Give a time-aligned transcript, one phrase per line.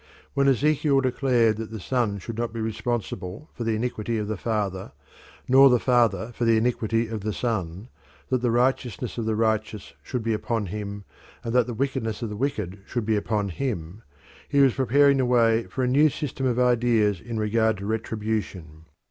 [0.33, 4.35] When Ezekiel declared that the son should not be responsible for the iniquity of the
[4.35, 4.93] father
[5.47, 7.87] nor the father for the iniquity of the son,
[8.29, 11.03] that the righteousness of the righteous should be upon him,
[11.43, 14.01] and that the wickedness of the wicked should be upon him,
[14.49, 18.85] he was preparing the way for a new system of ideas in regard to retribution.